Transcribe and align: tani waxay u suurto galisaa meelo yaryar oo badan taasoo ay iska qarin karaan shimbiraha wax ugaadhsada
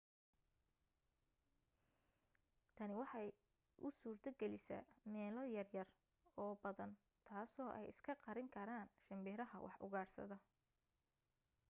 tani 2.77 2.93
waxay 3.01 3.27
u 3.85 3.89
suurto 3.99 4.29
galisaa 4.41 4.89
meelo 5.13 5.41
yaryar 5.55 5.87
oo 6.43 6.53
badan 6.63 6.91
taasoo 7.27 7.69
ay 7.77 7.85
iska 7.93 8.13
qarin 8.25 8.49
karaan 8.55 8.93
shimbiraha 9.03 9.57
wax 9.65 9.77
ugaadhsada 9.87 10.37